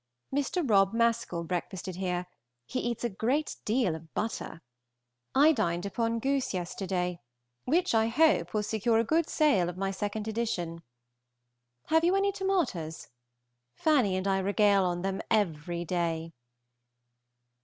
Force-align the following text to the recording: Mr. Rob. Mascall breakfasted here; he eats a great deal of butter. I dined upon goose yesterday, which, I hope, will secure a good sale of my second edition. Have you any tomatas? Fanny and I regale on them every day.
Mr. 0.33 0.67
Rob. 0.67 0.93
Mascall 0.95 1.43
breakfasted 1.43 1.97
here; 1.97 2.25
he 2.65 2.79
eats 2.79 3.03
a 3.03 3.09
great 3.09 3.57
deal 3.65 3.93
of 3.93 4.11
butter. 4.15 4.63
I 5.35 5.51
dined 5.51 5.85
upon 5.85 6.17
goose 6.17 6.55
yesterday, 6.55 7.21
which, 7.65 7.93
I 7.93 8.07
hope, 8.07 8.51
will 8.51 8.63
secure 8.63 8.97
a 8.97 9.03
good 9.03 9.29
sale 9.29 9.69
of 9.69 9.77
my 9.77 9.91
second 9.91 10.27
edition. 10.27 10.81
Have 11.89 12.03
you 12.03 12.15
any 12.15 12.31
tomatas? 12.31 13.09
Fanny 13.75 14.15
and 14.15 14.27
I 14.27 14.39
regale 14.39 14.85
on 14.85 15.03
them 15.03 15.21
every 15.29 15.85
day. 15.85 16.33